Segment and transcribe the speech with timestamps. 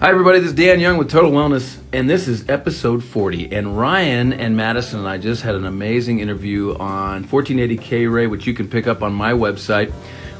[0.00, 0.38] Hi, everybody.
[0.38, 3.52] This is Dan Young with Total Wellness, and this is episode 40.
[3.52, 8.26] And Ryan and Madison and I just had an amazing interview on 1480 K Ray,
[8.26, 9.90] which you can pick up on my website,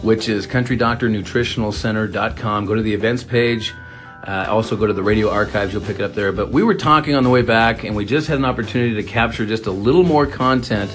[0.00, 2.66] which is countrydoctornutritionalcenter.com.
[2.66, 3.74] Go to the events page.
[4.22, 5.72] Uh, also, go to the radio archives.
[5.72, 6.30] You'll pick it up there.
[6.30, 9.02] But we were talking on the way back, and we just had an opportunity to
[9.02, 10.88] capture just a little more content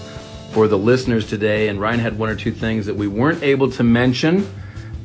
[0.54, 1.68] for the listeners today.
[1.68, 4.48] And Ryan had one or two things that we weren't able to mention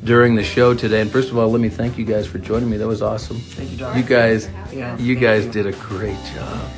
[0.03, 1.01] during the show today.
[1.01, 2.77] And first of all, let me thank you guys for joining me.
[2.77, 3.37] That was awesome.
[3.37, 3.97] Thank you, Doc.
[3.97, 5.51] You guys, Yeah, you guys you.
[5.51, 6.69] did a great job.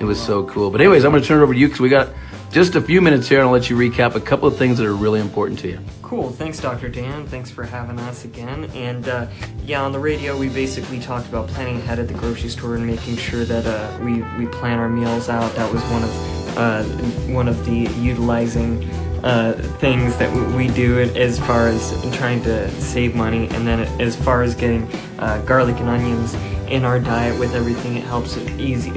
[0.00, 0.70] It was so cool.
[0.70, 2.08] But anyways, I'm going to turn it over to you because we got
[2.50, 4.86] just a few minutes here, and I'll let you recap a couple of things that
[4.86, 5.78] are really important to you.
[6.02, 6.30] Cool.
[6.30, 6.88] Thanks, Dr.
[6.88, 7.26] Dan.
[7.26, 8.64] Thanks for having us again.
[8.74, 9.26] And uh,
[9.64, 12.86] yeah, on the radio, we basically talked about planning ahead at the grocery store and
[12.86, 15.52] making sure that uh, we we plan our meals out.
[15.56, 16.84] That was one of uh,
[17.32, 18.88] one of the utilizing.
[19.24, 24.14] Uh, things that we do as far as trying to save money, and then as
[24.14, 24.86] far as getting
[25.18, 26.34] uh, garlic and onions
[26.68, 28.90] in our diet with everything, it helps it easy.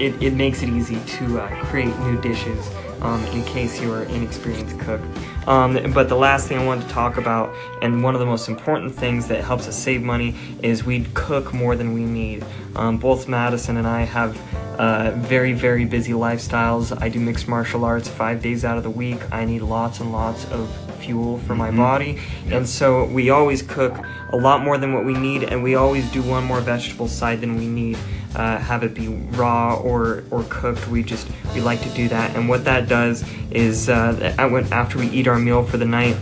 [0.00, 2.70] It, it makes it easy to uh, create new dishes
[3.02, 5.00] um, in case you're an inexperienced cook.
[5.46, 8.48] Um, but the last thing I wanted to talk about, and one of the most
[8.48, 12.44] important things that helps us save money, is we cook more than we need.
[12.76, 14.38] Um, both Madison and I have
[14.78, 16.96] uh, very, very busy lifestyles.
[17.02, 19.20] I do mixed martial arts five days out of the week.
[19.32, 22.18] I need lots and lots of fuel for my body.
[22.46, 23.98] And so we always cook
[24.30, 27.40] a lot more than what we need, and we always do one more vegetable side
[27.40, 27.98] than we need.
[28.34, 30.86] Uh, have it be raw or, or cooked.
[30.88, 34.34] We just we like to do that, and what that does is uh,
[34.70, 36.16] after we eat our meal for the night,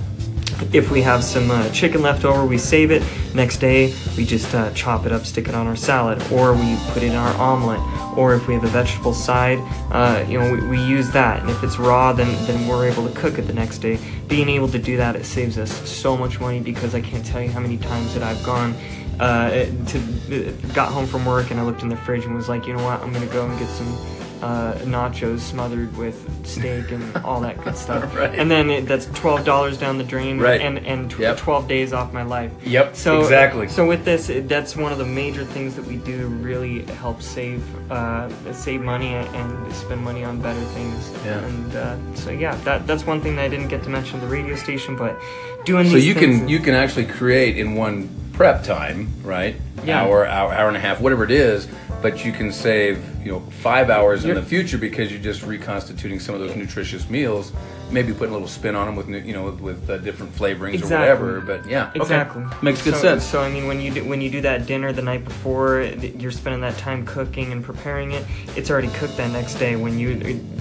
[0.73, 3.03] if we have some uh, chicken left over, we save it.
[3.35, 6.77] Next day, we just uh, chop it up, stick it on our salad, or we
[6.89, 7.81] put it in our omelet.
[8.17, 9.59] Or if we have a vegetable side,
[9.93, 11.41] uh, you know, we, we use that.
[11.41, 13.99] And if it's raw, then then we're able to cook it the next day.
[14.27, 17.43] Being able to do that, it saves us so much money because I can't tell
[17.43, 18.75] you how many times that I've gone
[19.21, 22.67] uh, to got home from work and I looked in the fridge and was like,
[22.67, 27.17] you know what, I'm gonna go and get some uh, nachos smothered with steak and
[27.19, 28.15] all that good stuff.
[28.19, 28.37] Right.
[28.39, 30.61] And then it, that's twelve dollars down the drain, Right.
[30.61, 31.37] And and tw- Yep.
[31.39, 32.51] twelve days off my life.
[32.65, 33.69] Yep, So exactly.
[33.69, 36.83] So with this, it, that's one of the major things that we do to really
[36.97, 41.13] help save uh, save money and spend money on better things.
[41.25, 41.39] Yeah.
[41.45, 44.27] And uh, so yeah, that that's one thing that I didn't get to mention the
[44.27, 45.17] radio station, but
[45.65, 49.57] doing So you can you can actually create in one prep time, right?
[49.85, 50.01] Yeah.
[50.01, 51.67] Hour, hour, hour and a half, whatever it is.
[52.01, 55.43] But you can save you know five hours in You're- the future because you're just
[55.43, 57.53] reconstituting some of those nutritious meals.
[57.91, 60.75] Maybe putting a little spin on them with new- you know with uh, different flavorings
[60.75, 60.97] Exactly.
[60.97, 61.41] or whatever.
[61.41, 62.01] But yeah, okay.
[62.01, 62.45] Exactly.
[62.63, 63.25] makes good so, sense.
[63.25, 66.15] So I mean, when you do, when you do that dinner the night before, th-
[66.15, 68.25] you're spending that time cooking and preparing it.
[68.55, 69.75] It's already cooked that next day.
[69.75, 70.15] When you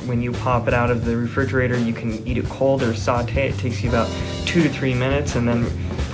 [0.08, 3.50] when you pop it out of the refrigerator, you can eat it cold or saute.
[3.50, 4.10] It takes you about
[4.48, 5.68] two to three minutes, and then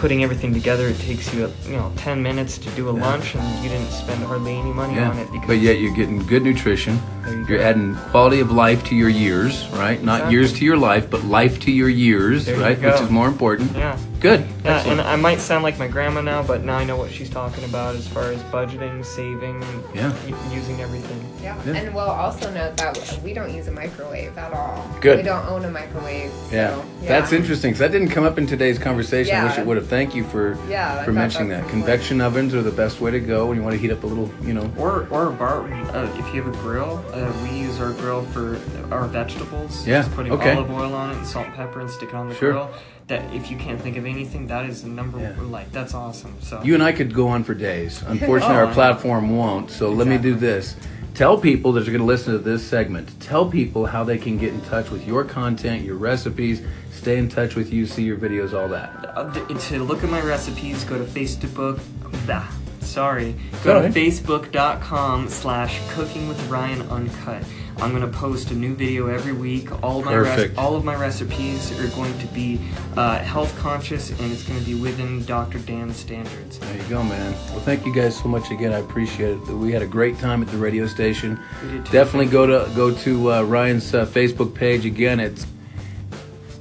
[0.03, 3.63] putting everything together, it takes you you know ten minutes to do a lunch, and
[3.63, 5.29] you didn't spend hardly any money on it.
[5.47, 6.99] But yet you're getting good nutrition.
[7.23, 10.01] There you You're adding quality of life to your years, right?
[10.03, 10.33] Not Exactly.
[10.33, 12.79] years to your life, but life to your years, There right?
[12.81, 12.91] go.
[12.91, 13.75] Which is more important.
[13.75, 13.97] yeah.
[14.19, 14.45] Good.
[14.63, 15.01] Yeah, Excellent.
[15.01, 17.65] and I might sound like my grandma now, but now I know what she's talking
[17.65, 19.61] about as far as budgeting, saving,
[19.93, 20.13] Yeah.
[20.49, 21.19] using everything.
[21.43, 21.57] Yeah.
[21.65, 21.73] Yeah.
[21.73, 24.81] and we'll also note that we don't use a microwave at all.
[25.01, 25.17] Good.
[25.17, 26.31] We don't own a microwave.
[26.49, 26.81] So, yeah.
[27.01, 27.71] that's interesting.
[27.71, 29.35] because that didn't come up in today's conversation.
[29.35, 29.87] I wish it would have.
[29.87, 31.55] Thank you for Yeah, for thought mentioning that.
[31.59, 31.83] important.
[31.83, 34.07] Convection ovens are the best way to go when you want to heat up a
[34.07, 34.71] little, you know.
[34.77, 35.65] Or or a bar.
[35.93, 38.59] Uh, if you have a grill, uh, we use our grill for
[38.91, 39.85] our vegetables.
[39.87, 40.55] Yeah, Just putting okay.
[40.55, 42.51] olive oil on it and salt and pepper and stick it on the Sure.
[42.53, 42.69] grill.
[43.07, 45.31] That if you can't think of anything, that is the number Yeah.
[45.37, 45.51] one.
[45.51, 46.35] Like that's awesome.
[46.41, 48.01] So You and I could go on for days.
[48.07, 49.69] Unfortunately, Oh, our platform won't.
[49.71, 50.75] So let me do this.
[51.13, 53.19] Tell people that are going to listen to this segment.
[53.19, 57.29] Tell people how they can get in touch with your content, your recipes, stay in
[57.29, 58.89] touch with you, see your videos, all that.
[59.15, 61.79] Uh, to look at my recipes, go to Facebook.
[62.25, 62.47] Bah,
[62.93, 63.35] sorry.
[63.63, 67.43] Go to facebook.com slash cooking with Ryan Uncut.
[67.77, 69.83] I'm gonna post a new video every week.
[69.83, 70.57] All of my Perfect.
[70.59, 72.59] all of my recipes are going to be
[72.95, 75.57] uh, health conscious, and it's going to be within Dr.
[75.59, 76.59] Dan's standards.
[76.59, 77.33] There you go, man.
[77.49, 78.71] Well, thank you guys so much again.
[78.71, 79.47] I appreciate it.
[79.47, 81.39] We had a great time at the radio station.
[81.63, 81.91] We did too.
[81.91, 85.19] Definitely go to go to uh, Ryan's uh, Facebook page again.
[85.19, 85.47] It's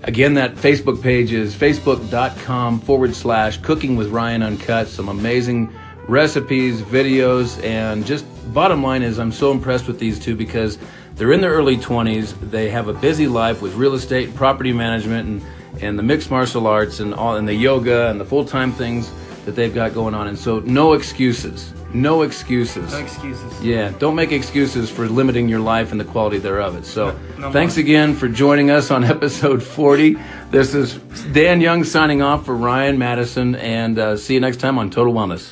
[0.05, 4.89] again that Facebook page is facebook.com forward slash Cooking with Ryan Uncut.
[4.89, 5.73] Some amazing
[6.09, 10.79] recipes, videos, and just bottom line is I'm so impressed with these two because
[11.15, 12.35] they're in their early 20s.
[12.51, 15.43] They have a busy life with real estate, and property management, and
[15.83, 19.11] and the mixed martial arts and all and the yoga and the full time things
[19.47, 20.29] that they've got going on.
[20.29, 21.73] And so no excuses.
[21.95, 22.93] No excuses.
[22.93, 23.63] No excuses.
[23.63, 26.77] Yeah, don't make excuses for limiting your life and the quality thereof.
[26.77, 26.87] It.
[26.87, 27.83] So, No- no thanks more.
[27.85, 30.17] again for joining us on episode 40.
[30.51, 30.95] This is
[31.33, 35.13] Dan Young signing off for Ryan Madison, and uh, see you next time on Total
[35.13, 35.51] Wellness.